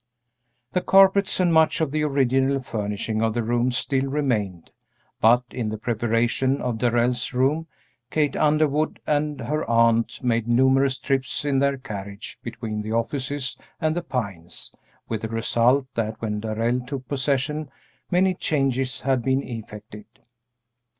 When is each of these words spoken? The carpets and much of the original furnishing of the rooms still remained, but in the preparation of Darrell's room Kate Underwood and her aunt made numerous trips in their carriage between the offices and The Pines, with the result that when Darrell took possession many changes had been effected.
The 0.71 0.81
carpets 0.81 1.39
and 1.39 1.53
much 1.53 1.79
of 1.79 1.91
the 1.91 2.03
original 2.03 2.59
furnishing 2.59 3.21
of 3.21 3.35
the 3.35 3.43
rooms 3.43 3.77
still 3.77 4.07
remained, 4.09 4.71
but 5.19 5.43
in 5.51 5.69
the 5.69 5.77
preparation 5.77 6.59
of 6.59 6.79
Darrell's 6.79 7.33
room 7.33 7.67
Kate 8.09 8.35
Underwood 8.35 8.99
and 9.05 9.41
her 9.41 9.63
aunt 9.69 10.23
made 10.23 10.47
numerous 10.47 10.97
trips 10.97 11.45
in 11.45 11.59
their 11.59 11.77
carriage 11.77 12.39
between 12.41 12.81
the 12.81 12.93
offices 12.93 13.59
and 13.79 13.95
The 13.95 14.01
Pines, 14.01 14.73
with 15.07 15.21
the 15.21 15.29
result 15.29 15.85
that 15.93 16.19
when 16.19 16.39
Darrell 16.39 16.79
took 16.79 17.07
possession 17.07 17.69
many 18.09 18.33
changes 18.33 19.01
had 19.01 19.21
been 19.21 19.43
effected. 19.43 20.05